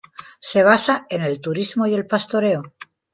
Se 0.39 0.63
basa 0.63 1.05
en 1.11 1.21
el 1.21 1.39
turismo 1.41 1.85
y 1.85 1.93
el 1.93 2.07
pastoreo. 2.07 2.73